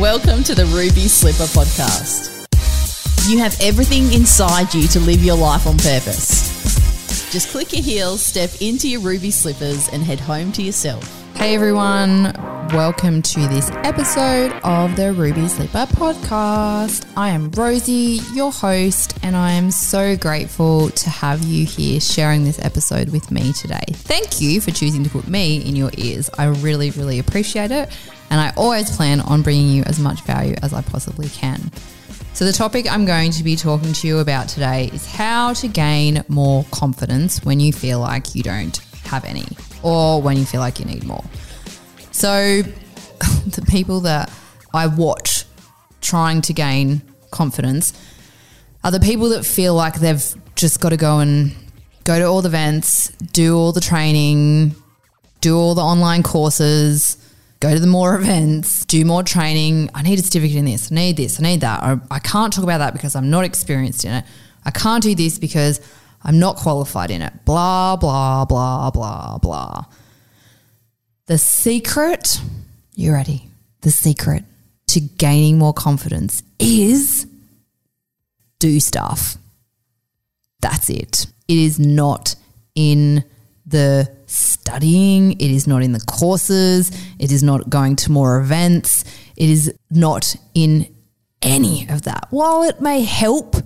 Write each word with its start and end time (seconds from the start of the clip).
Welcome 0.00 0.42
to 0.44 0.54
the 0.54 0.64
Ruby 0.64 1.08
Slipper 1.08 1.44
Podcast. 1.52 2.48
You 3.28 3.36
have 3.36 3.54
everything 3.60 4.10
inside 4.14 4.72
you 4.72 4.88
to 4.88 4.98
live 4.98 5.22
your 5.22 5.36
life 5.36 5.66
on 5.66 5.76
purpose. 5.76 7.30
Just 7.30 7.50
click 7.50 7.74
your 7.74 7.82
heels, 7.82 8.22
step 8.22 8.48
into 8.62 8.88
your 8.88 9.02
ruby 9.02 9.30
slippers, 9.30 9.90
and 9.90 10.02
head 10.02 10.18
home 10.18 10.52
to 10.52 10.62
yourself. 10.62 11.19
Hey 11.34 11.54
everyone, 11.54 12.32
welcome 12.72 13.22
to 13.22 13.40
this 13.48 13.70
episode 13.70 14.52
of 14.62 14.94
the 14.96 15.12
Ruby 15.12 15.48
Slipper 15.48 15.86
podcast. 15.86 17.10
I 17.16 17.30
am 17.30 17.50
Rosie, 17.52 18.20
your 18.34 18.52
host, 18.52 19.18
and 19.22 19.34
I 19.34 19.52
am 19.52 19.70
so 19.70 20.16
grateful 20.16 20.90
to 20.90 21.10
have 21.10 21.42
you 21.42 21.64
here 21.66 22.00
sharing 22.00 22.44
this 22.44 22.58
episode 22.60 23.08
with 23.10 23.30
me 23.30 23.52
today. 23.52 23.80
Thank 23.88 24.40
you 24.40 24.60
for 24.60 24.70
choosing 24.70 25.02
to 25.04 25.10
put 25.10 25.28
me 25.28 25.66
in 25.66 25.74
your 25.76 25.90
ears. 25.96 26.30
I 26.38 26.46
really, 26.46 26.90
really 26.90 27.18
appreciate 27.18 27.70
it, 27.70 27.88
and 28.30 28.40
I 28.40 28.52
always 28.56 28.94
plan 28.94 29.20
on 29.20 29.42
bringing 29.42 29.68
you 29.68 29.82
as 29.84 29.98
much 29.98 30.20
value 30.22 30.54
as 30.62 30.72
I 30.72 30.82
possibly 30.82 31.28
can. 31.28 31.70
So, 32.34 32.44
the 32.44 32.52
topic 32.52 32.90
I'm 32.90 33.04
going 33.04 33.32
to 33.32 33.42
be 33.42 33.56
talking 33.56 33.92
to 33.92 34.06
you 34.06 34.18
about 34.18 34.48
today 34.48 34.90
is 34.92 35.04
how 35.06 35.52
to 35.54 35.68
gain 35.68 36.24
more 36.28 36.64
confidence 36.70 37.44
when 37.44 37.60
you 37.60 37.72
feel 37.72 37.98
like 38.00 38.34
you 38.34 38.42
don't 38.42 38.76
have 39.04 39.24
any 39.24 39.44
or 39.82 40.20
when 40.20 40.36
you 40.36 40.44
feel 40.44 40.60
like 40.60 40.78
you 40.78 40.84
need 40.84 41.04
more. 41.04 41.24
So, 42.12 42.62
the 43.46 43.64
people 43.68 44.00
that 44.00 44.32
I 44.72 44.86
watch 44.86 45.44
trying 46.00 46.42
to 46.42 46.52
gain 46.52 47.02
confidence 47.30 47.92
are 48.82 48.90
the 48.90 49.00
people 49.00 49.28
that 49.30 49.44
feel 49.44 49.74
like 49.74 50.00
they've 50.00 50.34
just 50.54 50.80
got 50.80 50.90
to 50.90 50.96
go 50.96 51.18
and 51.18 51.54
go 52.04 52.18
to 52.18 52.24
all 52.24 52.42
the 52.42 52.48
events, 52.48 53.08
do 53.32 53.56
all 53.56 53.72
the 53.72 53.80
training, 53.80 54.74
do 55.40 55.56
all 55.56 55.74
the 55.74 55.82
online 55.82 56.22
courses, 56.22 57.16
go 57.60 57.74
to 57.74 57.80
the 57.80 57.86
more 57.86 58.14
events, 58.20 58.84
do 58.84 59.04
more 59.04 59.22
training. 59.22 59.90
I 59.94 60.02
need 60.02 60.18
a 60.18 60.22
certificate 60.22 60.56
in 60.56 60.64
this, 60.64 60.90
I 60.90 60.94
need 60.94 61.16
this, 61.16 61.38
I 61.38 61.42
need 61.42 61.60
that. 61.60 61.82
Or 61.82 62.00
I 62.10 62.18
can't 62.18 62.52
talk 62.52 62.64
about 62.64 62.78
that 62.78 62.92
because 62.92 63.14
I'm 63.14 63.30
not 63.30 63.44
experienced 63.44 64.04
in 64.04 64.12
it. 64.12 64.24
I 64.64 64.70
can't 64.70 65.02
do 65.02 65.14
this 65.14 65.38
because 65.38 65.80
I'm 66.22 66.38
not 66.38 66.56
qualified 66.56 67.10
in 67.10 67.22
it. 67.22 67.32
Blah, 67.44 67.96
blah, 67.96 68.44
blah, 68.44 68.90
blah, 68.90 69.38
blah. 69.38 69.84
The 71.26 71.38
secret, 71.38 72.40
you 72.94 73.12
ready? 73.12 73.46
The 73.82 73.90
secret 73.90 74.44
to 74.88 75.00
gaining 75.00 75.58
more 75.58 75.72
confidence 75.72 76.42
is 76.58 77.26
do 78.58 78.80
stuff. 78.80 79.36
That's 80.60 80.90
it. 80.90 81.26
It 81.48 81.58
is 81.58 81.78
not 81.78 82.34
in 82.74 83.24
the 83.66 84.10
studying, 84.26 85.32
it 85.32 85.50
is 85.50 85.66
not 85.66 85.82
in 85.82 85.92
the 85.92 86.00
courses, 86.00 86.90
it 87.18 87.32
is 87.32 87.42
not 87.42 87.70
going 87.70 87.96
to 87.96 88.12
more 88.12 88.40
events, 88.40 89.04
it 89.36 89.48
is 89.48 89.72
not 89.90 90.36
in 90.54 90.92
any 91.42 91.88
of 91.88 92.02
that. 92.02 92.26
While 92.30 92.62
it 92.62 92.80
may 92.80 93.02
help, 93.02 93.56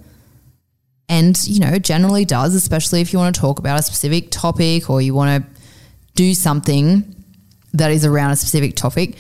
and 1.09 1.43
you 1.47 1.61
know, 1.61 1.79
generally 1.79 2.25
does, 2.25 2.55
especially 2.55 3.01
if 3.01 3.13
you 3.13 3.19
want 3.19 3.35
to 3.35 3.41
talk 3.41 3.59
about 3.59 3.79
a 3.79 3.83
specific 3.83 4.31
topic 4.31 4.89
or 4.89 5.03
you 5.03 5.15
want 5.15 5.45
to 5.45 5.61
do 6.15 6.35
something 6.35 7.15
that 7.73 7.91
is 7.91 8.05
around 8.05 8.31
a 8.31 8.37
specific 8.37 8.77
topic, 8.77 9.17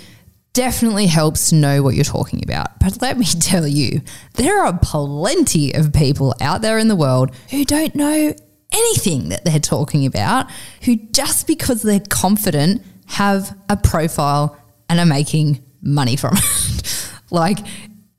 definitely 0.52 1.06
helps 1.06 1.50
to 1.50 1.56
know 1.56 1.82
what 1.82 1.94
you're 1.94 2.04
talking 2.04 2.40
about. 2.42 2.78
But 2.78 3.02
let 3.02 3.18
me 3.18 3.26
tell 3.40 3.66
you, 3.66 4.00
there 4.34 4.64
are 4.64 4.78
plenty 4.80 5.74
of 5.74 5.92
people 5.92 6.34
out 6.40 6.62
there 6.62 6.78
in 6.78 6.88
the 6.88 6.96
world 6.96 7.34
who 7.50 7.64
don't 7.64 7.94
know 7.94 8.34
anything 8.72 9.28
that 9.28 9.44
they're 9.44 9.58
talking 9.58 10.06
about, 10.06 10.50
who 10.82 10.96
just 10.96 11.46
because 11.46 11.82
they're 11.82 12.00
confident 12.08 12.82
have 13.06 13.56
a 13.68 13.76
profile 13.76 14.56
and 14.88 14.98
are 14.98 15.06
making 15.06 15.62
money 15.82 16.16
from 16.16 16.34
it. 16.36 17.10
like 17.30 17.58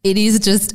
it 0.03 0.17
is 0.17 0.39
just 0.39 0.73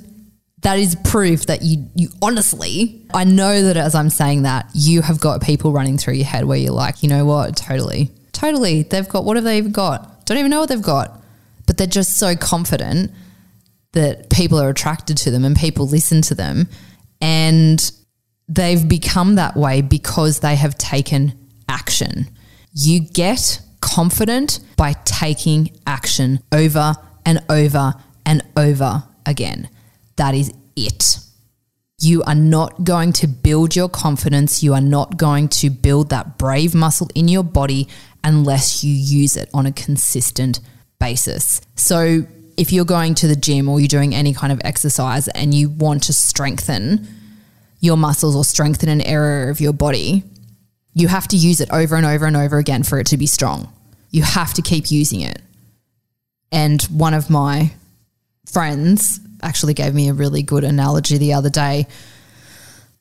that 0.63 0.79
is 0.79 0.95
proof 1.05 1.47
that 1.47 1.63
you 1.63 1.89
you 1.95 2.09
honestly 2.21 3.07
I 3.15 3.25
know 3.25 3.63
that 3.63 3.77
as 3.77 3.95
I'm 3.95 4.11
saying 4.11 4.43
that 4.43 4.69
you 4.75 5.03
have 5.03 5.21
got 5.21 5.43
people 5.43 5.73
running 5.73 5.99
through 5.99 6.15
your 6.15 6.27
head 6.27 6.45
where 6.45 6.59
you're 6.59 6.73
like, 6.73 7.03
you 7.03 7.09
know 7.09 7.25
what, 7.25 7.57
totally. 7.57 8.11
Totally. 8.33 8.83
They've 8.83 9.09
got 9.09 9.25
what 9.25 9.37
have 9.37 9.45
they 9.45 9.59
even 9.59 9.73
got? 9.73 10.27
Don't 10.27 10.39
even 10.39 10.51
know 10.51 10.61
what 10.61 10.69
they've 10.69 10.81
got. 10.81 11.21
But 11.67 11.77
they're 11.77 11.87
just 11.87 12.17
so 12.19 12.37
confident 12.37 13.13
that 13.93 14.31
people 14.31 14.61
are 14.61 14.69
attracted 14.69 15.17
to 15.19 15.31
them 15.31 15.45
and 15.45 15.57
people 15.57 15.87
listen 15.87 16.23
to 16.23 16.35
them 16.35 16.69
and 17.21 17.91
they've 18.49 18.89
become 18.89 19.37
that 19.37 19.57
way 19.57 19.81
because 19.81 20.41
they 20.41 20.57
have 20.57 20.77
taken 20.79 21.33
action. 21.69 22.29
You 22.73 23.01
get 23.01 23.61
confident 23.81 24.61
by 24.77 24.95
taking 25.05 25.77
action 25.87 26.41
over 26.53 26.95
and 27.25 27.41
over 27.49 27.95
and 28.27 28.43
over 28.57 29.05
again. 29.27 29.69
That 30.17 30.35
is 30.35 30.53
it. 30.87 31.19
You 32.01 32.23
are 32.23 32.35
not 32.35 32.85
going 32.85 33.13
to 33.15 33.27
build 33.27 33.77
your 33.77 33.89
confidence. 33.89 34.63
You 34.63 34.73
are 34.73 34.81
not 34.81 35.19
going 35.19 35.49
to 35.49 35.69
build 35.69 36.09
that 36.11 36.39
brave 36.39 36.75
muscle 36.75 37.11
in 37.15 37.29
your 37.29 37.45
body 37.45 37.89
unless 38.25 38.83
you 38.83 38.93
use 38.93 39.37
it 39.37 39.51
on 39.53 39.67
a 39.67 39.73
consistent 39.73 40.61
basis. 40.99 41.61
So, 41.77 42.27
if 42.57 42.73
you're 42.73 42.85
going 42.85 43.15
to 43.17 43.27
the 43.27 43.37
gym 43.37 43.69
or 43.69 43.81
you're 43.81 43.89
doing 43.89 44.15
any 44.15 44.35
kind 44.35 44.53
of 44.53 44.61
exercise 44.65 45.29
and 45.29 45.55
you 45.55 45.71
want 45.71 46.03
to 46.05 46.13
strengthen 46.13 47.09
your 47.81 47.97
muscles 47.97 48.37
or 48.37 48.45
strengthen 48.45 48.89
an 48.91 49.01
area 49.01 49.51
of 49.51 49.61
your 49.61 49.73
body, 49.73 50.25
you 50.95 51.09
have 51.09 51.27
to 51.29 51.37
use 51.37 51.61
it 51.61 51.71
over 51.71 51.97
and 51.97 52.05
over 52.05 52.27
and 52.27 52.37
over 52.37 52.59
again 52.59 52.83
for 52.83 52.99
it 52.99 53.07
to 53.09 53.17
be 53.17 53.27
strong. 53.27 53.73
You 54.11 54.23
have 54.23 54.53
to 54.55 54.63
keep 54.63 54.91
using 54.91 55.21
it. 55.21 55.41
And 56.53 56.83
one 56.85 57.15
of 57.15 57.31
my 57.31 57.73
friends 58.45 59.21
actually 59.43 59.75
gave 59.75 59.95
me 59.95 60.09
a 60.09 60.15
really 60.15 60.43
good 60.43 60.65
analogy 60.65 61.19
the 61.19 61.35
other 61.35 61.51
day. 61.51 61.87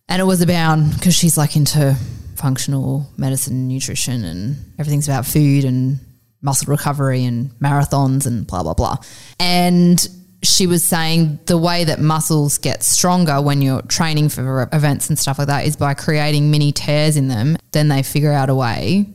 And 0.07 0.21
it 0.21 0.25
was 0.25 0.41
about 0.41 0.77
because 0.93 1.15
she's 1.15 1.37
like 1.37 1.55
into 1.55 1.95
functional 2.35 3.07
medicine, 3.17 3.67
nutrition, 3.67 4.23
and 4.23 4.57
everything's 4.79 5.07
about 5.07 5.25
food 5.25 5.65
and 5.65 5.99
muscle 6.41 6.71
recovery 6.71 7.25
and 7.25 7.51
marathons 7.59 8.25
and 8.25 8.47
blah, 8.47 8.63
blah, 8.63 8.73
blah. 8.73 8.97
And 9.39 10.07
she 10.41 10.67
was 10.67 10.83
saying 10.83 11.39
the 11.45 11.57
way 11.57 11.83
that 11.83 11.99
muscles 11.99 12.57
get 12.57 12.81
stronger 12.81 13.41
when 13.41 13.61
you're 13.61 13.81
training 13.83 14.29
for 14.29 14.69
events 14.71 15.09
and 15.09 15.19
stuff 15.19 15.37
like 15.37 15.47
that 15.47 15.65
is 15.65 15.75
by 15.75 15.93
creating 15.93 16.49
mini 16.49 16.71
tears 16.71 17.17
in 17.17 17.27
them. 17.27 17.57
Then 17.71 17.89
they 17.89 18.03
figure 18.03 18.31
out 18.31 18.49
a 18.49 18.55
way 18.55 19.05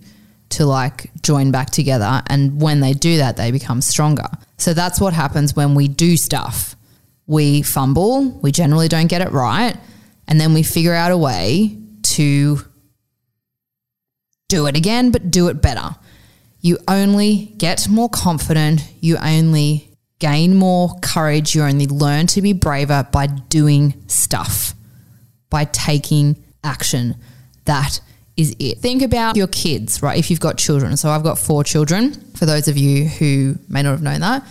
to 0.51 0.67
like 0.67 1.11
join 1.23 1.51
back 1.51 1.71
together. 1.71 2.23
And 2.27 2.61
when 2.61 2.81
they 2.81 2.93
do 2.93 3.17
that, 3.19 3.37
they 3.37 3.51
become 3.51 3.81
stronger. 3.81 4.29
So 4.59 4.75
that's 4.75 5.01
what 5.01 5.13
happens 5.13 5.57
when 5.57 5.75
we 5.75 5.89
do 5.89 6.17
stuff. 6.17 6.77
We 7.27 7.63
fumble, 7.63 8.31
we 8.41 8.53
generally 8.53 8.89
don't 8.89 9.07
get 9.07 9.23
it 9.23 9.33
right. 9.33 9.77
And 10.27 10.41
then 10.41 10.55
we 10.55 10.63
figure 10.63 10.95
out 10.95 11.13
a 11.13 11.19
way 11.19 11.77
to 12.03 12.59
do 14.49 14.67
it 14.67 14.77
again, 14.77 15.11
but 15.11 15.31
do 15.31 15.49
it 15.49 15.61
better. 15.61 15.97
You 16.61 16.79
only 16.89 17.53
get 17.59 17.89
more 17.89 18.09
confident. 18.09 18.81
You 19.01 19.17
only 19.19 19.91
gain 20.19 20.55
more 20.55 20.99
courage. 21.03 21.55
You 21.55 21.63
only 21.63 21.87
learn 21.87 22.27
to 22.29 22.41
be 22.41 22.55
braver 22.55 23.07
by 23.13 23.27
doing 23.27 24.03
stuff, 24.07 24.75
by 25.51 25.65
taking 25.65 26.43
action. 26.63 27.17
That 27.67 28.01
is 28.37 28.57
it. 28.59 28.79
Think 28.79 29.03
about 29.03 29.37
your 29.37 29.47
kids, 29.47 30.03
right? 30.03 30.19
If 30.19 30.31
you've 30.31 30.41
got 30.41 30.57
children. 30.57 30.97
So 30.97 31.11
I've 31.11 31.23
got 31.23 31.39
four 31.39 31.65
children, 31.65 32.13
for 32.35 32.47
those 32.47 32.69
of 32.69 32.79
you 32.79 33.07
who 33.07 33.59
may 33.69 33.83
not 33.83 33.91
have 33.91 34.03
known 34.03 34.21
that. 34.21 34.47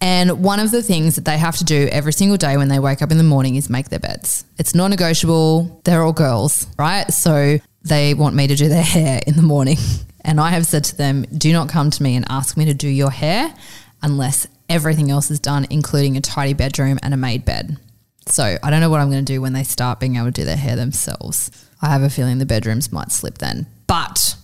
And 0.00 0.44
one 0.44 0.60
of 0.60 0.70
the 0.70 0.82
things 0.82 1.16
that 1.16 1.24
they 1.24 1.38
have 1.38 1.56
to 1.56 1.64
do 1.64 1.88
every 1.90 2.12
single 2.12 2.36
day 2.36 2.56
when 2.56 2.68
they 2.68 2.78
wake 2.78 3.02
up 3.02 3.10
in 3.10 3.18
the 3.18 3.24
morning 3.24 3.56
is 3.56 3.68
make 3.68 3.88
their 3.88 3.98
beds. 3.98 4.44
It's 4.58 4.74
non 4.74 4.90
negotiable. 4.90 5.80
They're 5.84 6.02
all 6.02 6.12
girls, 6.12 6.66
right? 6.78 7.10
So 7.12 7.58
they 7.82 8.14
want 8.14 8.36
me 8.36 8.46
to 8.46 8.54
do 8.54 8.68
their 8.68 8.82
hair 8.82 9.20
in 9.26 9.36
the 9.36 9.42
morning. 9.42 9.78
And 10.24 10.40
I 10.40 10.50
have 10.50 10.66
said 10.66 10.84
to 10.84 10.96
them, 10.96 11.22
do 11.22 11.52
not 11.54 11.70
come 11.70 11.90
to 11.90 12.02
me 12.02 12.14
and 12.14 12.26
ask 12.28 12.54
me 12.56 12.66
to 12.66 12.74
do 12.74 12.88
your 12.88 13.10
hair 13.10 13.54
unless 14.02 14.46
everything 14.68 15.10
else 15.10 15.30
is 15.30 15.40
done, 15.40 15.66
including 15.70 16.18
a 16.18 16.20
tidy 16.20 16.52
bedroom 16.52 16.98
and 17.02 17.14
a 17.14 17.16
made 17.16 17.46
bed. 17.46 17.78
So 18.26 18.58
I 18.62 18.68
don't 18.68 18.80
know 18.80 18.90
what 18.90 19.00
I'm 19.00 19.10
going 19.10 19.24
to 19.24 19.32
do 19.32 19.40
when 19.40 19.54
they 19.54 19.62
start 19.62 20.00
being 20.00 20.16
able 20.16 20.26
to 20.26 20.32
do 20.32 20.44
their 20.44 20.56
hair 20.56 20.76
themselves. 20.76 21.50
I 21.80 21.88
have 21.88 22.02
a 22.02 22.10
feeling 22.10 22.38
the 22.38 22.44
bedrooms 22.44 22.92
might 22.92 23.10
slip 23.10 23.38
then. 23.38 23.66
But 23.86 24.36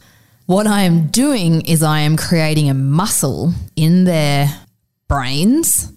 what 0.47 0.67
I 0.67 0.83
am 0.83 1.09
doing 1.09 1.63
is 1.63 1.83
I 1.83 2.01
am 2.01 2.17
creating 2.17 2.71
a 2.71 2.75
muscle 2.75 3.53
in 3.77 4.05
their 4.05 4.49
brains 5.09 5.93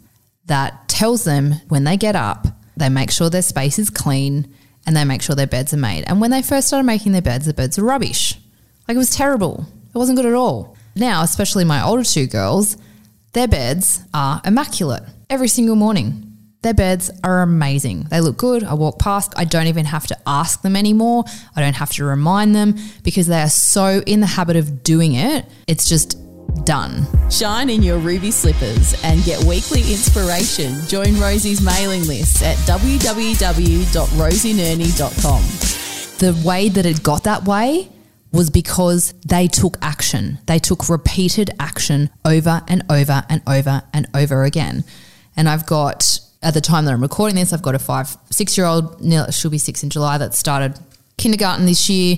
that 0.46 0.88
tells 0.88 1.24
them 1.24 1.56
when 1.68 1.84
they 1.84 1.98
get 1.98 2.16
up, 2.16 2.48
they 2.76 2.90
make 2.90 3.12
sure 3.12 3.30
their 3.30 3.42
space 3.42 3.80
is 3.80 3.90
clean 3.90 4.54
and 4.86 4.96
they 4.96 5.04
make 5.04 5.22
sure 5.22 5.36
their 5.36 5.48
beds 5.48 5.74
are 5.74 5.78
made. 5.78 6.06
And 6.08 6.22
when 6.22 6.32
they 6.32 6.42
first 6.42 6.68
started 6.68 6.86
making 6.86 7.12
their 7.12 7.22
beds, 7.22 7.46
the 7.46 7.54
beds 7.54 7.78
were 7.78 7.84
rubbish. 7.84 8.36
Like 8.88 8.96
it 8.96 9.00
was 9.00 9.10
terrible. 9.10 9.66
It 9.94 9.98
wasn't 9.98 10.18
good 10.18 10.26
at 10.26 10.34
all. 10.34 10.78
Now, 10.96 11.22
especially 11.24 11.66
my 11.66 11.84
older 11.84 12.04
two 12.04 12.28
girls, 12.28 12.78
their 13.34 13.48
beds 13.48 14.04
are 14.14 14.42
immaculate 14.46 15.04
every 15.30 15.48
single 15.48 15.76
morning. 15.76 16.24
Their 16.64 16.74
beds 16.74 17.12
are 17.24 17.42
amazing. 17.42 18.06
They 18.10 18.20
look 18.20 18.38
good. 18.38 18.64
I 18.64 18.74
walk 18.74 18.98
past. 18.98 19.34
I 19.38 19.46
don't 19.46 19.68
even 19.68 19.86
have 19.86 20.08
to 20.08 20.18
ask 20.26 20.62
them 20.64 20.76
anymore. 20.76 21.24
I 21.56 21.62
don't 21.62 21.76
have 21.76 21.92
to 21.92 22.04
remind 22.04 22.56
them 22.56 22.76
because 23.04 23.28
they 23.28 23.42
are 23.42 23.50
so 23.50 24.02
in 24.08 24.22
the 24.22 24.28
habit 24.28 24.56
of 24.56 24.84
doing 24.84 25.14
it. 25.14 25.46
It's 25.68 25.88
just 25.88 26.18
Done. 26.66 27.06
Shine 27.30 27.70
in 27.70 27.84
your 27.84 28.00
ruby 28.00 28.32
slippers 28.32 28.96
and 29.04 29.24
get 29.24 29.44
weekly 29.44 29.82
inspiration. 29.82 30.74
Join 30.88 31.20
Rosie's 31.20 31.62
mailing 31.62 32.08
list 32.08 32.42
at 32.44 32.56
www.rosienerney.com. 32.60 35.42
The 36.20 36.48
way 36.48 36.70
that 36.70 36.86
it 36.86 37.04
got 37.04 37.26
that 37.26 37.44
way 37.46 37.90
was 38.32 38.50
because 38.50 39.14
they 39.26 39.48
took 39.48 39.78
action. 39.82 40.40
They 40.46 40.60
took 40.60 40.90
repeated 40.90 41.52
action 41.60 42.10
over 42.26 42.62
and 42.68 42.84
over 42.90 43.24
and 43.30 43.42
over 43.48 43.84
and 43.94 44.08
over 44.14 44.44
again. 44.44 44.84
And 45.36 45.48
I've 45.48 45.66
got, 45.66 46.20
at 46.42 46.54
the 46.54 46.62
time 46.62 46.86
that 46.86 46.94
I'm 46.94 47.02
recording 47.02 47.36
this, 47.36 47.54
I've 47.54 47.62
got 47.62 47.76
a 47.76 47.80
five, 47.80 48.18
six 48.32 48.58
year 48.58 48.68
old, 48.68 49.02
she'll 49.34 49.52
be 49.52 49.58
six 49.58 49.84
in 49.84 49.90
July, 49.90 50.18
that 50.18 50.34
started 50.34 50.78
kindergarten 51.18 51.66
this 51.66 51.90
year. 51.90 52.18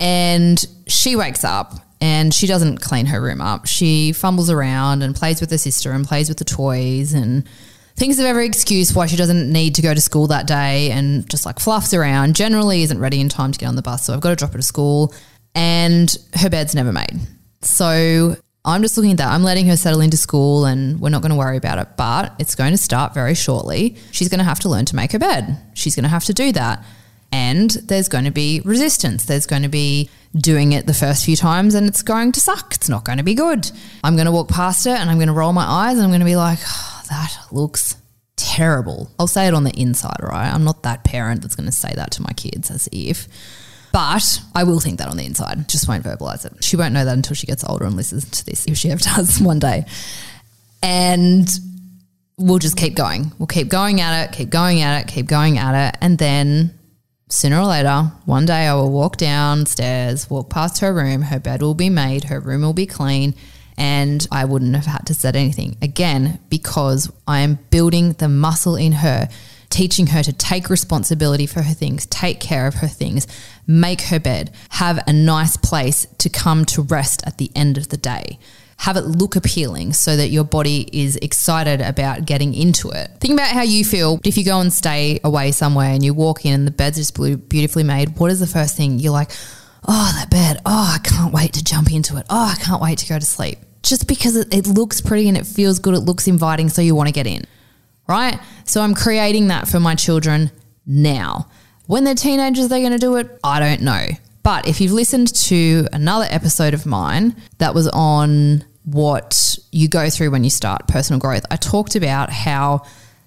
And 0.00 0.64
she 0.86 1.16
wakes 1.16 1.44
up 1.44 1.74
and 2.00 2.32
she 2.32 2.46
doesn't 2.46 2.78
clean 2.78 3.06
her 3.06 3.20
room 3.20 3.40
up. 3.40 3.66
She 3.66 4.12
fumbles 4.12 4.50
around 4.50 5.02
and 5.02 5.14
plays 5.14 5.40
with 5.40 5.50
her 5.50 5.58
sister 5.58 5.92
and 5.92 6.06
plays 6.06 6.28
with 6.28 6.38
the 6.38 6.44
toys 6.44 7.12
and 7.12 7.48
thinks 7.96 8.18
of 8.18 8.24
every 8.24 8.46
excuse 8.46 8.94
why 8.94 9.06
she 9.06 9.16
doesn't 9.16 9.50
need 9.52 9.74
to 9.74 9.82
go 9.82 9.92
to 9.92 10.00
school 10.00 10.28
that 10.28 10.46
day 10.46 10.90
and 10.92 11.28
just 11.28 11.44
like 11.44 11.58
fluffs 11.58 11.92
around. 11.92 12.36
Generally 12.36 12.82
isn't 12.82 13.00
ready 13.00 13.20
in 13.20 13.28
time 13.28 13.50
to 13.50 13.58
get 13.58 13.66
on 13.66 13.76
the 13.76 13.82
bus. 13.82 14.06
So 14.06 14.14
I've 14.14 14.20
got 14.20 14.30
to 14.30 14.36
drop 14.36 14.52
her 14.52 14.58
to 14.58 14.62
school 14.62 15.12
and 15.54 16.16
her 16.34 16.48
bed's 16.48 16.74
never 16.74 16.92
made. 16.92 17.18
So 17.62 18.36
I'm 18.64 18.82
just 18.82 18.96
looking 18.96 19.12
at 19.12 19.18
that. 19.18 19.32
I'm 19.32 19.42
letting 19.42 19.66
her 19.66 19.76
settle 19.76 20.00
into 20.00 20.16
school 20.16 20.66
and 20.66 21.00
we're 21.00 21.08
not 21.08 21.22
going 21.22 21.32
to 21.32 21.36
worry 21.36 21.56
about 21.56 21.78
it, 21.78 21.88
but 21.96 22.34
it's 22.38 22.54
going 22.54 22.70
to 22.70 22.78
start 22.78 23.14
very 23.14 23.34
shortly. 23.34 23.96
She's 24.12 24.28
going 24.28 24.38
to 24.38 24.44
have 24.44 24.60
to 24.60 24.68
learn 24.68 24.84
to 24.86 24.96
make 24.96 25.12
her 25.12 25.18
bed. 25.18 25.58
She's 25.74 25.96
going 25.96 26.04
to 26.04 26.10
have 26.10 26.24
to 26.26 26.34
do 26.34 26.52
that. 26.52 26.84
And 27.30 27.70
there's 27.70 28.08
going 28.08 28.24
to 28.24 28.30
be 28.30 28.62
resistance. 28.64 29.24
There's 29.26 29.46
going 29.46 29.62
to 29.62 29.68
be 29.68 30.08
doing 30.34 30.72
it 30.72 30.86
the 30.86 30.94
first 30.94 31.24
few 31.24 31.36
times 31.36 31.74
and 31.74 31.86
it's 31.86 32.02
going 32.02 32.32
to 32.32 32.40
suck. 32.40 32.74
It's 32.74 32.88
not 32.88 33.04
going 33.04 33.18
to 33.18 33.24
be 33.24 33.34
good. 33.34 33.70
I'm 34.04 34.14
going 34.14 34.26
to 34.26 34.32
walk 34.32 34.48
past 34.48 34.86
it 34.86 34.98
and 34.98 35.10
I'm 35.10 35.16
going 35.16 35.28
to 35.28 35.34
roll 35.34 35.52
my 35.52 35.64
eyes 35.64 35.96
and 35.96 36.04
I'm 36.04 36.10
going 36.10 36.20
to 36.20 36.26
be 36.26 36.36
like, 36.36 36.58
oh, 36.66 37.02
that 37.10 37.36
looks 37.50 37.96
terrible. 38.36 39.10
I'll 39.18 39.26
say 39.26 39.46
it 39.46 39.54
on 39.54 39.64
the 39.64 39.78
inside, 39.78 40.18
right? 40.22 40.52
I'm 40.52 40.64
not 40.64 40.82
that 40.84 41.04
parent 41.04 41.42
that's 41.42 41.56
going 41.56 41.68
to 41.68 41.72
say 41.72 41.92
that 41.94 42.12
to 42.12 42.22
my 42.22 42.32
kids 42.36 42.70
as 42.70 42.88
if. 42.92 43.28
But 43.92 44.40
I 44.54 44.64
will 44.64 44.80
think 44.80 44.98
that 44.98 45.08
on 45.08 45.16
the 45.16 45.24
inside. 45.24 45.68
Just 45.68 45.88
won't 45.88 46.04
verbalize 46.04 46.44
it. 46.44 46.62
She 46.62 46.76
won't 46.76 46.92
know 46.92 47.04
that 47.04 47.16
until 47.16 47.34
she 47.34 47.46
gets 47.46 47.64
older 47.64 47.84
and 47.84 47.96
listens 47.96 48.28
to 48.30 48.46
this, 48.46 48.66
if 48.66 48.76
she 48.76 48.90
ever 48.90 49.00
does 49.16 49.40
one 49.40 49.58
day. 49.58 49.86
And 50.82 51.48
we'll 52.36 52.58
just 52.58 52.76
keep 52.76 52.94
going. 52.94 53.32
We'll 53.38 53.46
keep 53.46 53.68
going 53.68 54.00
at 54.00 54.24
it, 54.24 54.32
keep 54.32 54.50
going 54.50 54.82
at 54.82 55.00
it, 55.00 55.08
keep 55.08 55.26
going 55.26 55.58
at 55.58 55.88
it. 55.88 55.98
And 56.00 56.18
then 56.18 56.77
sooner 57.28 57.58
or 57.58 57.66
later, 57.66 58.12
one 58.24 58.46
day 58.46 58.66
I 58.66 58.74
will 58.74 58.90
walk 58.90 59.16
downstairs, 59.16 60.30
walk 60.30 60.48
past 60.50 60.80
her 60.80 60.92
room, 60.92 61.22
her 61.22 61.38
bed 61.38 61.62
will 61.62 61.74
be 61.74 61.90
made, 61.90 62.24
her 62.24 62.40
room 62.40 62.62
will 62.62 62.72
be 62.72 62.86
clean, 62.86 63.34
and 63.76 64.26
I 64.32 64.44
wouldn't 64.44 64.74
have 64.74 64.86
had 64.86 65.06
to 65.06 65.14
set 65.14 65.36
anything. 65.36 65.76
Again, 65.80 66.40
because 66.48 67.12
I 67.26 67.40
am 67.40 67.58
building 67.70 68.12
the 68.12 68.28
muscle 68.28 68.76
in 68.76 68.92
her, 68.92 69.28
teaching 69.70 70.08
her 70.08 70.22
to 70.22 70.32
take 70.32 70.70
responsibility 70.70 71.46
for 71.46 71.62
her 71.62 71.74
things, 71.74 72.06
take 72.06 72.40
care 72.40 72.66
of 72.66 72.76
her 72.76 72.88
things, 72.88 73.26
make 73.66 74.02
her 74.02 74.18
bed, 74.18 74.50
have 74.70 74.98
a 75.06 75.12
nice 75.12 75.56
place 75.56 76.06
to 76.18 76.30
come 76.30 76.64
to 76.66 76.82
rest 76.82 77.22
at 77.26 77.38
the 77.38 77.50
end 77.54 77.76
of 77.76 77.88
the 77.88 77.98
day 77.98 78.38
have 78.78 78.96
it 78.96 79.02
look 79.02 79.34
appealing 79.34 79.92
so 79.92 80.16
that 80.16 80.28
your 80.28 80.44
body 80.44 80.88
is 80.92 81.16
excited 81.16 81.80
about 81.80 82.24
getting 82.24 82.54
into 82.54 82.90
it. 82.90 83.10
Think 83.20 83.34
about 83.34 83.48
how 83.48 83.62
you 83.62 83.84
feel 83.84 84.20
if 84.24 84.38
you 84.38 84.44
go 84.44 84.60
and 84.60 84.72
stay 84.72 85.20
away 85.24 85.50
somewhere 85.50 85.90
and 85.90 86.04
you 86.04 86.14
walk 86.14 86.46
in 86.46 86.54
and 86.54 86.66
the 86.66 86.70
bed's 86.70 86.96
just 86.96 87.14
beautifully 87.48 87.82
made. 87.82 88.18
What 88.18 88.30
is 88.30 88.38
the 88.38 88.46
first 88.46 88.76
thing 88.76 89.00
you're 89.00 89.12
like, 89.12 89.32
oh, 89.86 90.12
that 90.16 90.30
bed, 90.30 90.60
oh, 90.64 90.96
I 90.96 90.98
can't 91.02 91.34
wait 91.34 91.54
to 91.54 91.64
jump 91.64 91.92
into 91.92 92.16
it. 92.18 92.26
Oh, 92.30 92.54
I 92.56 92.62
can't 92.62 92.80
wait 92.80 92.98
to 92.98 93.08
go 93.08 93.18
to 93.18 93.24
sleep. 93.24 93.58
Just 93.82 94.06
because 94.06 94.36
it, 94.36 94.54
it 94.54 94.66
looks 94.66 95.00
pretty 95.00 95.28
and 95.28 95.36
it 95.36 95.46
feels 95.46 95.80
good, 95.80 95.94
it 95.94 96.00
looks 96.00 96.28
inviting, 96.28 96.68
so 96.68 96.80
you 96.80 96.94
want 96.94 97.08
to 97.08 97.12
get 97.12 97.26
in, 97.26 97.44
right? 98.08 98.38
So 98.64 98.80
I'm 98.80 98.94
creating 98.94 99.48
that 99.48 99.66
for 99.66 99.80
my 99.80 99.96
children 99.96 100.50
now. 100.86 101.48
When 101.86 102.04
they're 102.04 102.14
teenagers, 102.14 102.68
they're 102.68 102.80
going 102.80 102.92
to 102.92 102.98
do 102.98 103.16
it. 103.16 103.38
I 103.42 103.60
don't 103.60 103.82
know. 103.82 104.06
But 104.42 104.66
if 104.66 104.80
you've 104.80 104.92
listened 104.92 105.34
to 105.34 105.86
another 105.92 106.26
episode 106.30 106.74
of 106.74 106.86
mine 106.86 107.36
that 107.58 107.74
was 107.74 107.88
on 107.88 108.64
what 108.84 109.58
you 109.72 109.88
go 109.88 110.08
through 110.08 110.30
when 110.30 110.44
you 110.44 110.50
start 110.50 110.88
personal 110.88 111.20
growth, 111.20 111.44
I 111.50 111.56
talked 111.56 111.96
about 111.96 112.30
how 112.30 112.82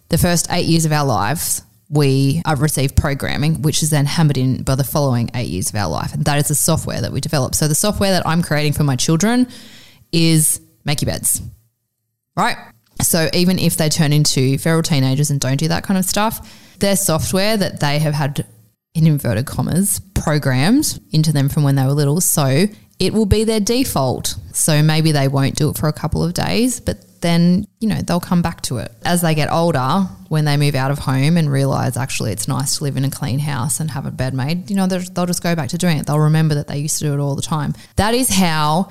the 0.10 0.18
first 0.18 0.48
eight 0.52 0.66
years 0.66 0.86
of 0.86 0.92
our 0.92 1.06
lives, 1.06 1.64
we 1.90 2.42
uh, 2.46 2.56
receive 2.58 2.96
programming, 2.96 3.62
which 3.62 3.84
is 3.84 3.90
then 3.90 4.06
hammered 4.06 4.38
in 4.38 4.64
by 4.64 4.76
the 4.76 4.84
following 4.84 5.30
eight 5.36 5.50
years 5.50 5.70
of 5.70 5.76
our 5.76 5.90
life. 5.90 6.14
And 6.14 6.26
that 6.26 6.38
is 6.38 6.48
the 6.48 6.56
software 6.56 7.02
that 7.02 7.12
we 7.12 7.20
develop. 7.20 7.54
So 7.54 7.68
the 7.68 7.76
software 7.76 8.12
that 8.12 8.26
I'm 8.26 8.42
creating 8.42 8.74
for 8.74 8.84
my 8.84 8.96
children 8.96 9.48
is 10.12 10.62
make 10.86 11.02
your 11.02 11.08
beds, 11.08 11.42
right? 12.36 12.58
So 13.02 13.30
even 13.34 13.60
if 13.60 13.78
they 13.78 13.90
turn 13.90 14.14
into 14.14 14.58
feral 14.58 14.84
teenagers 14.84 15.32
and 15.32 15.40
don't 15.40 15.58
do 15.58 15.68
that 15.68 15.84
kind 15.84 15.98
of 15.98 16.06
stuff, 16.06 16.78
their 16.80 16.96
software 16.96 17.58
that 17.58 17.80
they 17.80 18.00
have 18.00 18.14
had 18.14 18.46
in 18.94 19.08
inverted 19.08 19.46
commas, 19.46 20.02
programmed 20.14 21.00
into 21.12 21.32
them 21.32 21.50
from 21.50 21.64
when 21.64 21.76
they 21.76 21.86
were 21.86 21.94
little. 21.94 22.22
So 22.22 22.66
it 23.00 23.14
will 23.14 23.26
be 23.26 23.44
their 23.44 23.60
default. 23.60 24.36
So 24.54 24.84
maybe 24.84 25.12
they 25.12 25.28
won't 25.28 25.56
do 25.56 25.70
it 25.70 25.78
for 25.78 25.88
a 25.88 25.94
couple 25.94 26.24
of 26.24 26.34
days, 26.34 26.80
but 26.80 26.98
then, 27.22 27.66
you 27.80 27.88
know, 27.88 28.02
they'll 28.02 28.20
come 28.20 28.42
back 28.42 28.62
to 28.64 28.78
it. 28.78 28.92
As 29.06 29.22
they 29.22 29.36
get 29.36 29.52
older, 29.52 30.08
when 30.28 30.46
they 30.46 30.58
move 30.58 30.76
out 30.76 30.92
of 30.92 31.00
home 31.00 31.38
and 31.38 31.52
realize 31.52 31.96
actually 31.96 32.32
it's 32.32 32.48
nice 32.48 32.78
to 32.78 32.84
live 32.84 32.98
in 32.98 33.06
a 33.06 33.12
clean 33.12 33.40
house 33.40 33.80
and 33.80 33.92
have 33.92 34.06
a 34.06 34.12
bed 34.12 34.34
made, 34.34 34.70
you 34.70 34.76
know, 34.76 34.88
they'll 34.88 35.26
just 35.26 35.44
go 35.44 35.56
back 35.56 35.70
to 35.70 35.78
doing 35.78 35.98
it. 35.98 36.08
They'll 36.08 36.20
remember 36.20 36.56
that 36.56 36.68
they 36.68 36.80
used 36.80 36.98
to 36.98 37.06
do 37.06 37.14
it 37.14 37.20
all 37.20 37.36
the 37.36 37.42
time. 37.42 37.74
That 37.96 38.14
is 38.14 38.30
how 38.30 38.90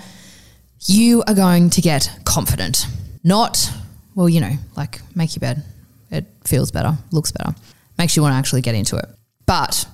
you 0.87 1.23
are 1.27 1.35
going 1.35 1.71
to 1.71 1.81
get 1.81 2.11
confident. 2.25 2.87
Not, 3.23 3.71
well, 4.15 4.29
you 4.29 4.41
know, 4.41 4.53
like 4.77 5.01
make 5.15 5.35
your 5.35 5.41
bed. 5.41 5.65
It 6.11 6.27
feels 6.45 6.71
better, 6.71 6.97
looks 7.13 7.33
better, 7.33 7.55
makes 7.99 8.17
you 8.17 8.23
want 8.23 8.33
to 8.33 8.37
actually 8.37 8.63
get 8.63 8.75
into 8.75 8.97
it. 8.97 9.07
But 9.51 9.85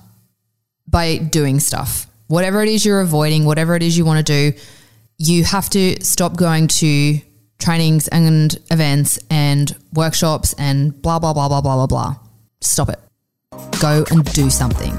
by 0.87 1.17
doing 1.17 1.59
stuff, 1.59 2.05
whatever 2.27 2.61
it 2.61 2.69
is 2.69 2.85
you're 2.85 3.01
avoiding, 3.01 3.43
whatever 3.43 3.75
it 3.75 3.81
is 3.81 3.97
you 3.97 4.05
want 4.05 4.23
to 4.23 4.51
do, 4.51 4.55
you 5.17 5.43
have 5.45 5.67
to 5.71 5.99
stop 6.03 6.37
going 6.37 6.67
to 6.67 7.19
trainings 7.57 8.07
and 8.07 8.55
events 8.69 9.17
and 9.31 9.75
workshops 9.95 10.53
and 10.59 11.01
blah, 11.01 11.17
blah, 11.17 11.33
blah, 11.33 11.47
blah, 11.47 11.61
blah, 11.61 11.75
blah, 11.75 11.87
blah. 11.87 12.15
Stop 12.61 12.89
it. 12.89 12.99
Go 13.81 14.05
and 14.11 14.23
do 14.31 14.51
something. 14.51 14.93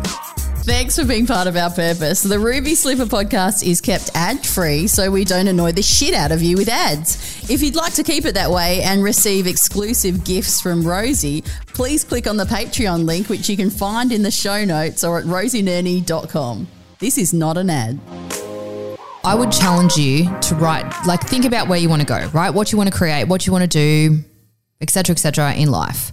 Thanks 0.65 0.99
for 0.99 1.05
being 1.05 1.27
part 1.29 1.47
of 1.47 1.57
our 1.57 1.71
purpose. 1.71 2.25
The 2.25 2.41
Ruby 2.41 2.75
Slipper 2.75 3.07
podcast 3.07 3.65
is 3.65 3.81
kept 3.81 4.11
ad 4.17 4.45
free 4.45 4.89
so 4.89 5.09
we 5.09 5.25
don't 5.25 5.47
annoy 5.47 5.71
the 5.71 5.83
shit 5.83 6.15
out 6.15 6.33
of 6.33 6.43
you 6.43 6.57
with 6.57 6.69
ads. 6.69 7.38
If 7.51 7.63
you'd 7.63 7.77
like 7.77 7.95
to 7.95 8.03
keep 8.03 8.27
it 8.27 8.35
that 8.35 8.51
way 8.51 8.83
and 8.83 9.03
receive 9.03 9.47
exclusive 9.47 10.23
gifts 10.23 10.61
from 10.61 10.87
Rosie, 10.87 11.43
please 11.69 12.05
click 12.05 12.27
on 12.27 12.37
the 12.37 12.45
Patreon 12.45 13.07
link, 13.07 13.31
which 13.31 13.49
you 13.49 13.57
can 13.57 13.71
find 13.71 14.13
in 14.13 14.23
the 14.23 14.31
show 14.31 14.67
notes 14.67 15.03
or 15.03 15.19
at 15.19 15.25
rosienerney.com. 15.25 16.69
This 16.99 17.17
is 17.17 17.33
not 17.33 17.57
an 17.57 17.71
ad. 17.71 17.99
I 19.25 19.35
would 19.35 19.51
challenge 19.51 19.97
you 19.97 20.25
to 20.41 20.57
write, 20.57 20.93
like, 21.07 21.23
think 21.23 21.47
about 21.47 21.69
where 21.69 21.79
you 21.79 21.89
want 21.89 22.03
to 22.03 22.07
go, 22.07 22.29
right? 22.35 22.51
What 22.51 22.71
you 22.71 22.77
want 22.77 22.93
to 22.93 22.97
create, 22.97 23.25
what 23.25 23.47
you 23.47 23.53
want 23.55 23.63
to 23.63 23.69
do, 23.69 24.19
etc., 24.83 25.15
etc. 25.15 25.55
in 25.55 25.71
life. 25.71 26.13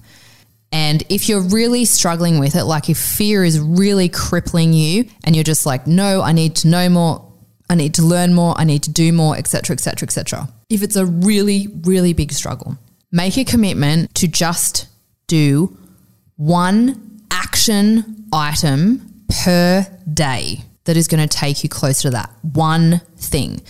And 0.72 1.04
if 1.10 1.28
you're 1.28 1.42
really 1.42 1.84
struggling 1.84 2.40
with 2.40 2.56
it, 2.56 2.64
like 2.64 2.90
if 2.90 2.98
fear 2.98 3.44
is 3.44 3.60
really 3.60 4.08
crippling 4.08 4.72
you 4.72 5.10
and 5.26 5.36
you're 5.36 5.44
just 5.44 5.66
like, 5.66 5.86
no, 5.86 6.22
I 6.22 6.32
need 6.32 6.56
to 6.58 6.70
know 6.70 6.88
more, 6.88 7.30
I 7.70 7.76
need 7.76 7.94
to 7.96 8.04
learn 8.04 8.34
more, 8.34 8.54
I 8.58 8.64
need 8.64 8.84
to 8.84 8.92
do 8.92 9.12
more, 9.12 9.36
etc., 9.36 9.74
etc., 9.74 10.08
etc. 10.08 10.50
If 10.76 10.84
it's 10.84 10.98
a 10.98 11.06
really, 11.06 11.70
really 11.86 12.12
big 12.12 12.34
struggle, 12.34 12.78
make 13.10 13.38
a 13.38 13.46
commitment 13.46 14.14
to 14.16 14.28
just 14.28 14.88
do 15.26 15.78
one 16.36 17.22
action 17.32 18.26
item 18.34 19.24
per 19.30 19.88
day 20.14 20.64
that 20.84 20.98
is 20.98 21.08
going 21.08 21.26
to 21.26 21.38
take 21.38 21.64
you 21.64 21.70
closer 21.70 22.10
to 22.10 22.12
that 22.12 22.30
one 22.42 23.00
thing. 23.16 23.62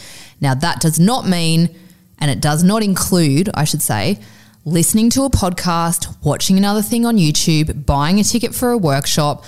Now, 0.41 0.55
that 0.55 0.81
does 0.81 0.99
not 0.99 1.27
mean, 1.27 1.69
and 2.17 2.31
it 2.31 2.41
does 2.41 2.63
not 2.63 2.81
include, 2.81 3.51
I 3.53 3.65
should 3.65 3.83
say, 3.83 4.19
listening 4.65 5.11
to 5.11 5.25
a 5.25 5.29
podcast, 5.29 6.11
watching 6.23 6.57
another 6.57 6.81
thing 6.81 7.05
on 7.05 7.17
YouTube, 7.17 7.85
buying 7.85 8.19
a 8.19 8.23
ticket 8.23 8.55
for 8.55 8.71
a 8.71 8.77
workshop, 8.79 9.45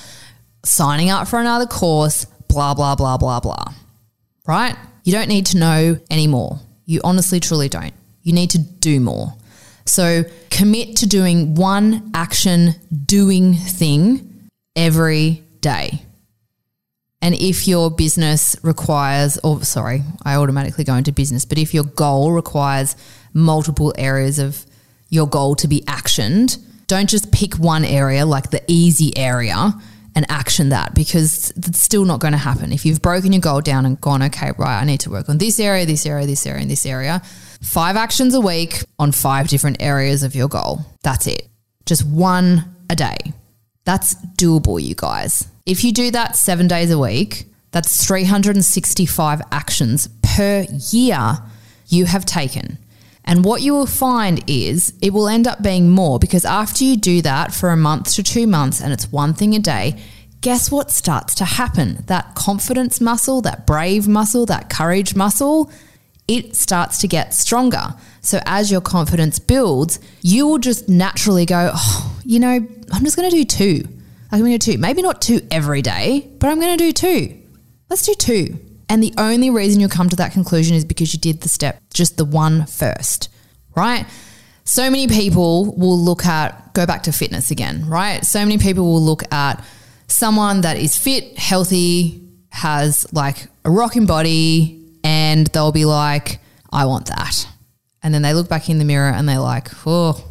signing 0.64 1.10
up 1.10 1.28
for 1.28 1.40
another 1.40 1.66
course, 1.66 2.26
blah, 2.48 2.76
blah, 2.76 2.94
blah, 2.94 3.18
blah, 3.18 3.40
blah. 3.40 3.74
Right? 4.46 4.76
You 5.04 5.12
don't 5.12 5.28
need 5.28 5.48
to 5.48 5.58
know 5.58 6.00
anymore. 6.12 6.60
You 6.88 7.02
honestly, 7.04 7.40
truly 7.40 7.70
don't. 7.70 7.94
You 8.24 8.34
need 8.34 8.50
to 8.50 8.58
do 8.58 9.00
more. 9.00 9.36
So 9.86 10.24
commit 10.50 10.98
to 10.98 11.08
doing 11.08 11.54
one 11.54 12.10
action 12.16 12.74
doing 13.06 13.54
thing 13.54 14.50
every 14.76 15.44
day. 15.62 16.02
And 17.22 17.36
if 17.36 17.68
your 17.68 17.92
business 17.92 18.56
requires, 18.64 19.38
or 19.44 19.64
sorry, 19.64 20.02
I 20.24 20.36
automatically 20.36 20.84
go 20.84 20.96
into 20.96 21.12
business, 21.12 21.46
but 21.46 21.60
if 21.60 21.74
your 21.74 21.84
goal 21.84 22.32
requires 22.32 22.96
multiple 23.34 23.94
areas 23.98 24.40
of 24.40 24.66
your 25.10 25.28
goal 25.28 25.56
to 25.56 25.68
be 25.68 25.82
actioned. 25.82 26.58
Don't 26.88 27.10
just 27.10 27.32
pick 27.32 27.56
one 27.56 27.86
area, 27.86 28.26
like 28.26 28.50
the 28.50 28.64
easy 28.68 29.16
area, 29.18 29.74
and 30.18 30.26
action 30.30 30.70
that 30.70 30.96
because 30.96 31.52
it's 31.52 31.78
still 31.78 32.04
not 32.04 32.20
going 32.20 32.32
to 32.32 32.40
happen. 32.40 32.74
If 32.74 32.88
you've 32.88 33.04
broken 33.04 33.34
your 33.34 33.40
goal 33.40 33.62
down 33.62 33.86
and 33.86 34.02
gone, 34.02 34.24
okay, 34.24 34.52
right, 34.58 34.82
I 34.82 34.84
need 34.84 35.00
to 35.02 35.12
work 35.12 35.30
on 35.30 35.38
this 35.38 35.60
area, 35.60 35.86
this 35.86 36.08
area, 36.08 36.26
this 36.26 36.48
area, 36.48 36.62
and 36.64 36.72
this 36.72 36.88
area, 36.88 37.22
five 37.62 37.96
actions 37.96 38.34
a 38.34 38.42
week 38.42 38.84
on 38.98 39.12
five 39.12 39.48
different 39.48 39.78
areas 39.80 40.24
of 40.24 40.34
your 40.34 40.48
goal. 40.48 40.80
That's 41.04 41.28
it. 41.28 41.48
Just 41.86 42.04
one 42.04 42.66
a 42.90 42.96
day. 42.96 43.16
That's 43.86 44.16
doable, 44.16 44.82
you 44.82 44.96
guys. 44.96 45.48
If 45.68 45.84
you 45.84 45.94
do 45.94 46.10
that 46.10 46.36
seven 46.36 46.68
days 46.68 46.90
a 46.90 46.98
week, 46.98 47.46
that's 47.70 48.04
365 48.04 49.42
actions 49.52 50.10
per 50.24 50.66
year 50.90 51.38
you 51.90 52.06
have 52.06 52.26
taken. 52.26 52.80
And 53.28 53.44
what 53.44 53.62
you 53.62 53.74
will 53.74 53.86
find 53.86 54.42
is 54.50 54.94
it 55.02 55.12
will 55.12 55.28
end 55.28 55.48
up 55.48 55.62
being 55.62 55.90
more 55.90 56.18
because 56.18 56.46
after 56.46 56.86
you 56.86 56.96
do 56.96 57.22
that 57.24 57.54
for 57.54 57.70
a 57.70 57.78
month 57.78 58.14
to 58.14 58.24
two 58.24 58.48
months 58.48 58.82
and 58.82 58.94
it's 58.94 59.12
one 59.12 59.34
thing 59.34 59.54
a 59.54 59.60
day, 59.60 60.02
guess 60.40 60.72
what 60.72 60.90
starts 60.90 61.36
to 61.36 61.46
happen? 61.46 62.04
That 62.08 62.36
confidence 62.36 63.02
muscle, 63.02 63.42
that 63.42 63.68
brave 63.68 64.08
muscle, 64.08 64.46
that 64.46 64.70
courage 64.70 65.14
muscle, 65.14 65.70
it 66.30 66.56
starts 66.56 67.00
to 67.00 67.08
get 67.08 67.34
stronger. 67.34 67.96
So 68.22 68.40
as 68.46 68.72
your 68.72 68.82
confidence 68.82 69.40
builds, 69.40 70.00
you 70.22 70.48
will 70.48 70.58
just 70.58 70.88
naturally 70.88 71.46
go, 71.46 71.72
oh, 71.74 72.20
you 72.24 72.40
know, 72.40 72.66
I'm 72.94 73.04
just 73.04 73.18
going 73.18 73.30
to 73.30 73.36
do 73.36 73.44
two. 73.44 73.88
I'm 74.32 74.40
going 74.40 74.58
to 74.58 74.58
do 74.58 74.74
two. 74.74 74.78
Maybe 74.78 75.02
not 75.02 75.22
two 75.22 75.42
every 75.52 75.82
day, 75.82 76.30
but 76.40 76.50
I'm 76.50 76.62
going 76.62 76.78
to 76.78 76.84
do 76.84 76.94
two. 76.94 77.42
Let's 77.90 78.06
do 78.06 78.14
two. 78.14 78.60
And 78.90 79.04
the 79.04 79.14
only 79.18 79.50
reason 79.50 79.82
you'll 79.82 79.90
come 79.90 80.10
to 80.10 80.16
that 80.18 80.32
conclusion 80.32 80.76
is 80.76 80.86
because 80.86 81.14
you 81.14 81.20
did 81.20 81.42
the 81.42 81.50
step, 81.50 81.82
just 81.94 82.18
the 82.18 82.26
one 82.26 82.66
first, 82.66 83.30
right? 83.76 84.06
So 84.64 84.90
many 84.90 85.08
people 85.08 85.76
will 85.76 85.98
look 85.98 86.26
at, 86.26 86.74
go 86.74 86.86
back 86.86 87.04
to 87.04 87.12
fitness 87.12 87.52
again, 87.52 87.88
right? 87.88 88.26
So 88.26 88.40
many 88.40 88.58
people 88.58 88.86
will 88.86 89.02
look 89.02 89.24
at 89.34 89.64
someone 90.08 90.62
that 90.62 90.78
is 90.78 90.98
fit, 90.98 91.38
healthy, 91.38 92.22
has 92.50 93.06
like 93.14 93.48
a 93.66 93.72
rocking 93.72 94.06
body, 94.06 94.84
and 95.04 95.48
they'll 95.48 95.72
be 95.72 95.86
like, 95.86 96.40
I 96.72 96.86
want 96.86 97.08
that. 97.08 97.48
And 98.04 98.14
then 98.14 98.22
they 98.22 98.34
look 98.34 98.50
back 98.50 98.70
in 98.70 98.78
the 98.78 98.86
mirror 98.86 99.10
and 99.10 99.28
they're 99.28 99.40
like, 99.40 99.70
oh, 99.86 100.24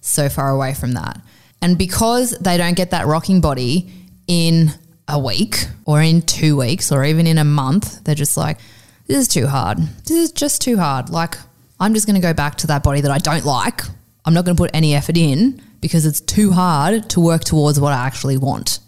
so 0.00 0.28
far 0.28 0.50
away 0.50 0.74
from 0.74 0.92
that. 0.92 1.20
And 1.60 1.78
because 1.78 2.30
they 2.38 2.56
don't 2.56 2.76
get 2.76 2.90
that 2.90 3.06
rocking 3.06 3.40
body 3.40 3.92
in 4.26 4.72
a 5.08 5.18
week 5.18 5.66
or 5.84 6.00
in 6.00 6.22
two 6.22 6.56
weeks 6.56 6.92
or 6.92 7.04
even 7.04 7.26
in 7.26 7.38
a 7.38 7.44
month, 7.44 8.04
they're 8.04 8.14
just 8.14 8.36
like, 8.36 8.58
this 9.06 9.16
is 9.16 9.28
too 9.28 9.46
hard. 9.46 9.78
This 9.78 10.10
is 10.12 10.32
just 10.32 10.62
too 10.62 10.76
hard. 10.78 11.10
Like, 11.10 11.36
I'm 11.80 11.94
just 11.94 12.06
going 12.06 12.14
to 12.14 12.22
go 12.22 12.32
back 12.32 12.56
to 12.58 12.68
that 12.68 12.82
body 12.82 13.00
that 13.00 13.10
I 13.10 13.18
don't 13.18 13.44
like. 13.44 13.82
I'm 14.24 14.34
not 14.34 14.44
going 14.44 14.56
to 14.56 14.62
put 14.62 14.70
any 14.72 14.94
effort 14.94 15.16
in 15.16 15.60
because 15.80 16.06
it's 16.06 16.20
too 16.20 16.52
hard 16.52 17.10
to 17.10 17.20
work 17.20 17.42
towards 17.42 17.80
what 17.80 17.92
I 17.92 18.06
actually 18.06 18.36
want. 18.36 18.78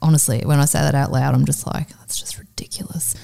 Honestly, 0.00 0.42
when 0.44 0.58
I 0.58 0.64
say 0.64 0.80
that 0.80 0.96
out 0.96 1.12
loud, 1.12 1.34
I'm 1.34 1.46
just 1.46 1.66
like, 1.66 1.88
that's 2.00 2.18
just 2.18 2.38
ridiculous. 2.38 3.14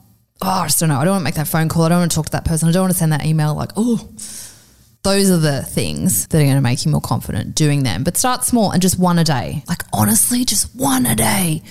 oh, 0.44 0.62
I 0.62 0.66
just 0.68 0.80
don't 0.80 0.90
know. 0.90 1.00
I 1.00 1.06
don't 1.06 1.14
want 1.14 1.22
to 1.22 1.26
make 1.26 1.36
that 1.36 1.48
phone 1.48 1.70
call. 1.70 1.84
I 1.84 1.90
don't 1.90 2.00
want 2.00 2.12
to 2.12 2.16
talk 2.16 2.26
to 2.28 2.32
that 2.34 2.46
person. 2.46 2.68
I 2.68 2.72
don't 2.72 2.84
want 2.84 2.94
to 2.94 3.00
send 3.00 3.14
that 3.14 3.26
email. 3.26 3.56
Like, 3.56 3.72
oh, 3.76 4.10
those 5.04 5.30
are 5.30 5.38
the 5.38 5.64
things 5.64 6.28
that 6.28 6.38
are 6.38 6.44
going 6.44 6.56
to 6.56 6.62
make 6.62 6.84
you 6.86 6.92
more 6.92 7.02
confident 7.02 7.56
doing 7.56 7.84
them. 7.84 8.04
But 8.04 8.18
start 8.18 8.44
small 8.44 8.72
and 8.72 8.82
just 8.82 9.00
one 9.00 9.18
a 9.20 9.24
day. 9.24 9.64
Like, 9.68 9.84
honestly, 9.94 10.46
just 10.46 10.76
one 10.76 11.06
a 11.06 11.16
day. 11.16 11.62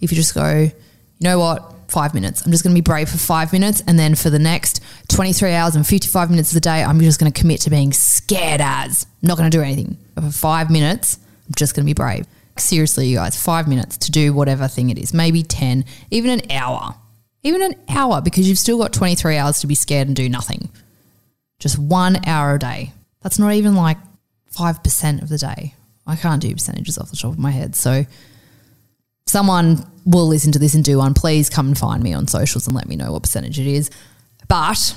If 0.00 0.10
you 0.10 0.16
just 0.16 0.34
go, 0.34 0.50
you 0.54 0.72
know 1.20 1.38
what? 1.38 1.70
Five 1.88 2.14
minutes. 2.14 2.44
I'm 2.44 2.50
just 2.50 2.64
going 2.64 2.74
to 2.74 2.80
be 2.80 2.84
brave 2.84 3.08
for 3.08 3.18
five 3.18 3.52
minutes. 3.52 3.82
And 3.86 3.98
then 3.98 4.14
for 4.14 4.30
the 4.30 4.38
next 4.38 4.80
23 5.08 5.52
hours 5.52 5.76
and 5.76 5.86
55 5.86 6.30
minutes 6.30 6.50
of 6.50 6.54
the 6.54 6.60
day, 6.60 6.82
I'm 6.82 6.98
just 7.00 7.20
going 7.20 7.30
to 7.30 7.38
commit 7.40 7.60
to 7.62 7.70
being 7.70 7.92
scared 7.92 8.60
as. 8.62 9.06
I'm 9.22 9.28
not 9.28 9.38
going 9.38 9.50
to 9.50 9.56
do 9.56 9.62
anything. 9.62 9.98
But 10.14 10.24
for 10.24 10.30
five 10.30 10.70
minutes, 10.70 11.18
I'm 11.46 11.54
just 11.56 11.74
going 11.74 11.84
to 11.84 11.86
be 11.86 11.94
brave. 11.94 12.26
Seriously, 12.56 13.08
you 13.08 13.16
guys, 13.16 13.40
five 13.40 13.68
minutes 13.68 13.98
to 13.98 14.10
do 14.10 14.32
whatever 14.32 14.68
thing 14.68 14.90
it 14.90 14.98
is, 14.98 15.12
maybe 15.12 15.42
10, 15.42 15.84
even 16.10 16.30
an 16.30 16.50
hour 16.52 16.94
even 17.44 17.62
an 17.62 17.76
hour, 17.88 18.20
because 18.20 18.48
you've 18.48 18.58
still 18.58 18.78
got 18.78 18.92
23 18.92 19.36
hours 19.36 19.60
to 19.60 19.66
be 19.66 19.74
scared 19.74 20.08
and 20.08 20.16
do 20.16 20.28
nothing. 20.28 20.70
Just 21.60 21.78
one 21.78 22.26
hour 22.26 22.54
a 22.54 22.58
day. 22.58 22.92
That's 23.22 23.38
not 23.38 23.52
even 23.52 23.76
like 23.76 23.98
5% 24.52 25.22
of 25.22 25.28
the 25.28 25.38
day. 25.38 25.74
I 26.06 26.16
can't 26.16 26.42
do 26.42 26.52
percentages 26.52 26.98
off 26.98 27.10
the 27.10 27.16
top 27.16 27.32
of 27.32 27.38
my 27.38 27.50
head. 27.50 27.76
So, 27.76 28.04
someone 29.26 29.86
will 30.04 30.26
listen 30.26 30.52
to 30.52 30.58
this 30.58 30.74
and 30.74 30.84
do 30.84 30.98
one. 30.98 31.14
Please 31.14 31.48
come 31.48 31.68
and 31.68 31.78
find 31.78 32.02
me 32.02 32.12
on 32.12 32.26
socials 32.26 32.66
and 32.66 32.76
let 32.76 32.88
me 32.88 32.96
know 32.96 33.12
what 33.12 33.22
percentage 33.22 33.58
it 33.58 33.66
is. 33.66 33.90
But 34.48 34.96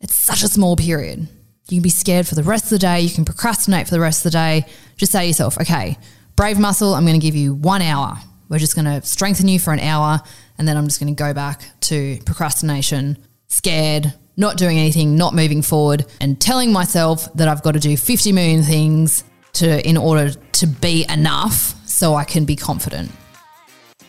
it's 0.00 0.14
such 0.14 0.42
a 0.42 0.48
small 0.48 0.76
period. 0.76 1.28
You 1.68 1.76
can 1.76 1.82
be 1.82 1.90
scared 1.90 2.26
for 2.26 2.34
the 2.34 2.42
rest 2.42 2.64
of 2.64 2.70
the 2.70 2.78
day. 2.78 3.00
You 3.00 3.10
can 3.10 3.24
procrastinate 3.24 3.86
for 3.86 3.94
the 3.94 4.00
rest 4.00 4.20
of 4.20 4.32
the 4.32 4.38
day. 4.38 4.66
Just 4.96 5.12
say 5.12 5.20
to 5.22 5.26
yourself, 5.26 5.58
okay, 5.60 5.98
brave 6.34 6.58
muscle, 6.58 6.94
I'm 6.94 7.04
going 7.04 7.20
to 7.20 7.26
give 7.26 7.36
you 7.36 7.54
one 7.54 7.82
hour. 7.82 8.18
We're 8.48 8.58
just 8.58 8.74
going 8.74 8.86
to 8.86 9.06
strengthen 9.06 9.48
you 9.48 9.58
for 9.58 9.72
an 9.72 9.80
hour 9.80 10.20
and 10.56 10.66
then 10.66 10.76
I'm 10.76 10.86
just 10.86 11.00
going 11.00 11.14
to 11.14 11.18
go 11.22 11.34
back 11.34 11.62
to 11.82 12.18
procrastination, 12.24 13.18
scared, 13.48 14.12
not 14.36 14.56
doing 14.56 14.78
anything, 14.78 15.16
not 15.16 15.34
moving 15.34 15.62
forward, 15.62 16.06
and 16.20 16.40
telling 16.40 16.72
myself 16.72 17.32
that 17.34 17.48
I've 17.48 17.62
got 17.62 17.72
to 17.72 17.80
do 17.80 17.96
50 17.96 18.32
million 18.32 18.62
things 18.62 19.24
to 19.54 19.86
in 19.86 19.96
order 19.96 20.30
to 20.30 20.66
be 20.66 21.04
enough 21.08 21.74
so 21.86 22.14
I 22.14 22.24
can 22.24 22.44
be 22.44 22.56
confident. 22.56 23.10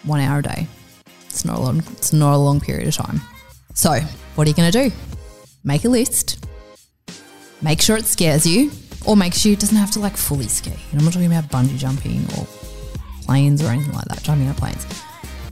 One 0.04 0.20
hour 0.20 0.40
a 0.40 0.44
day. 0.44 0.68
It's 1.28 1.46
not 1.46 1.58
a 1.58 1.62
long 1.62 1.80
it's 1.92 2.14
not 2.14 2.34
a 2.34 2.38
long 2.38 2.60
period 2.60 2.88
of 2.88 2.96
time. 2.96 3.22
So, 3.74 4.00
what 4.36 4.48
are 4.48 4.50
you 4.50 4.56
going 4.56 4.72
to 4.72 4.90
do? 4.90 4.96
Make 5.64 5.86
a 5.86 5.90
list. 5.90 6.46
Make 7.62 7.82
sure 7.82 7.98
it 7.98 8.06
scares 8.06 8.46
you 8.46 8.72
or 9.06 9.16
make 9.16 9.34
sure 9.34 9.52
it 9.52 9.60
doesn't 9.60 9.78
have 9.78 9.92
to 9.92 10.00
like 10.00 10.18
fully 10.18 10.48
scare 10.48 10.74
you. 10.74 10.98
I'm 10.98 11.04
not 11.04 11.14
talking 11.14 11.32
about 11.32 11.46
bungee 11.46 11.78
jumping 11.78 12.26
or 12.38 12.48
planes 13.30 13.62
or 13.62 13.68
anything 13.68 13.94
like 13.94 14.06
that, 14.06 14.24
jumping 14.24 14.48
out 14.48 14.56
of 14.56 14.58
planes 14.58 14.86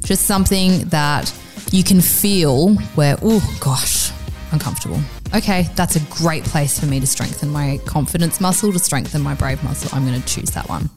just 0.07 0.25
something 0.25 0.85
that 0.85 1.33
you 1.71 1.83
can 1.83 1.99
feel 1.99 2.73
where, 2.95 3.17
oh 3.21 3.57
gosh, 3.59 4.11
uncomfortable. 4.53 4.99
okay, 5.35 5.67
that's 5.75 5.97
a 5.97 5.99
great 6.09 6.45
place 6.45 6.79
for 6.79 6.85
me 6.85 6.99
to 7.01 7.05
strengthen 7.05 7.49
my 7.49 7.77
confidence 7.85 8.39
muscle, 8.39 8.71
to 8.71 8.79
strengthen 8.79 9.21
my 9.21 9.35
brave 9.35 9.61
muscle. 9.65 9.89
I'm 9.93 10.07
going 10.07 10.19
to 10.19 10.25
choose 10.25 10.51
that 10.51 10.69
one. 10.69 10.89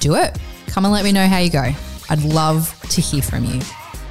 Do 0.00 0.14
it. 0.14 0.38
Come 0.68 0.86
and 0.86 0.92
let 0.92 1.04
me 1.04 1.12
know 1.12 1.28
how 1.28 1.38
you 1.38 1.50
go. 1.50 1.70
I'd 2.08 2.22
love 2.22 2.74
to 2.88 3.00
hear 3.02 3.20
from 3.20 3.44
you. 3.44 3.60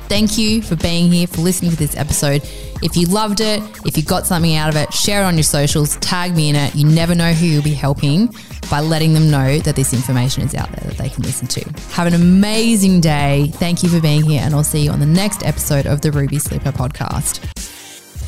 Thank 0.09 0.37
you 0.37 0.61
for 0.61 0.75
being 0.75 1.11
here, 1.11 1.27
for 1.27 1.41
listening 1.41 1.71
to 1.71 1.77
this 1.77 1.95
episode. 1.95 2.43
If 2.83 2.97
you 2.97 3.07
loved 3.07 3.39
it, 3.39 3.63
if 3.85 3.97
you 3.97 4.03
got 4.03 4.27
something 4.27 4.55
out 4.55 4.69
of 4.69 4.75
it, 4.75 4.93
share 4.93 5.21
it 5.21 5.25
on 5.25 5.35
your 5.35 5.43
socials, 5.43 5.95
tag 5.97 6.35
me 6.35 6.49
in 6.49 6.55
it. 6.55 6.75
You 6.75 6.85
never 6.85 7.15
know 7.15 7.31
who 7.33 7.45
you'll 7.45 7.63
be 7.63 7.73
helping 7.73 8.33
by 8.69 8.81
letting 8.81 9.13
them 9.13 9.31
know 9.31 9.59
that 9.59 9.75
this 9.75 9.93
information 9.93 10.43
is 10.43 10.53
out 10.53 10.71
there 10.71 10.89
that 10.89 10.97
they 10.97 11.09
can 11.09 11.23
listen 11.23 11.47
to. 11.47 11.61
Have 11.91 12.07
an 12.07 12.13
amazing 12.13 13.01
day. 13.01 13.51
Thank 13.53 13.83
you 13.83 13.89
for 13.89 14.01
being 14.01 14.23
here, 14.23 14.41
and 14.43 14.53
I'll 14.53 14.63
see 14.63 14.83
you 14.83 14.91
on 14.91 14.99
the 14.99 15.05
next 15.05 15.43
episode 15.43 15.85
of 15.85 16.01
the 16.01 16.11
Ruby 16.11 16.39
Slipper 16.39 16.71
podcast. 16.71 17.39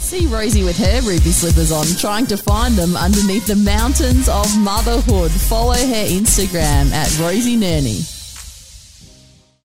See 0.06 0.28
Rosie 0.28 0.64
with 0.64 0.78
her 0.78 1.02
ruby 1.02 1.32
slippers 1.32 1.72
on, 1.72 1.86
trying 1.98 2.28
to 2.28 2.38
find 2.38 2.76
them 2.76 2.96
underneath 2.96 3.48
the 3.48 3.56
mountains 3.56 4.30
of 4.30 4.46
motherhood. 4.60 5.32
Follow 5.32 5.74
her 5.74 6.06
Instagram 6.08 6.92
at 6.92 7.20
Rosie 7.20 7.58
Nerney. 7.58 8.15